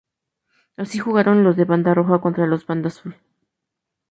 Así 0.77 0.97
jugaron 0.97 1.43
los 1.43 1.55
de 1.57 1.65
banda 1.65 1.93
roja 1.93 2.21
contra 2.21 2.47
los 2.47 2.61
de 2.61 2.65
banda 2.65 2.87
azul. 2.87 3.15